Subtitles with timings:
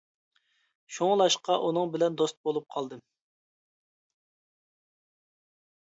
[0.95, 3.05] شۇڭلاشقا، ئۇنىڭ بىلەن دوست بولۇپ قالدىم.